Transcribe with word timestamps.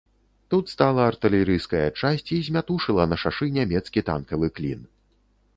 Тут 0.53 0.71
стала 0.75 1.01
артылерыйская 1.11 1.83
часць 2.01 2.29
і 2.37 2.41
змятушыла 2.47 3.07
на 3.13 3.21
шашы 3.25 3.53
нямецкі 3.59 4.07
танкавы 4.09 4.47
клін. 4.57 4.81